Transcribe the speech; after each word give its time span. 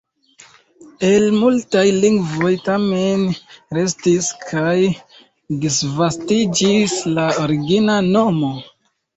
En 1.09 1.25
multaj 1.41 1.83
lingvoj 2.05 2.49
tamen 2.69 3.27
restis 3.79 4.31
kaj 4.47 4.73
disvastiĝis 5.67 6.97
la 7.19 7.29
origina 7.47 8.01
nomo. 8.11 8.55